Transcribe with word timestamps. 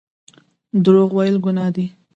درواغ 0.83 1.11
ویل 1.15 1.35
ګناه 1.45 1.69
ده 1.75 1.85